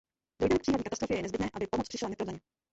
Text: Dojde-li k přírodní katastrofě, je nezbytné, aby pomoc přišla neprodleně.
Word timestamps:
Dojde-li 0.41 0.57
k 0.59 0.61
přírodní 0.61 0.83
katastrofě, 0.83 1.15
je 1.17 1.21
nezbytné, 1.21 1.49
aby 1.53 1.67
pomoc 1.67 1.87
přišla 1.87 2.09
neprodleně. 2.09 2.39